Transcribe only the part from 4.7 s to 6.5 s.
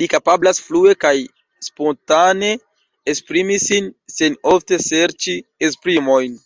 serĉi esprimojn.